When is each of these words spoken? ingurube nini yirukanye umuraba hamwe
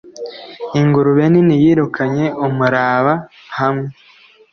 ingurube 0.79 1.23
nini 1.31 1.55
yirukanye 1.63 2.25
umuraba 2.45 3.13
hamwe 3.57 3.89